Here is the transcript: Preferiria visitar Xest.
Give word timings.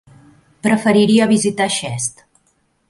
Preferiria 0.67 1.29
visitar 1.33 1.71
Xest. 1.81 2.27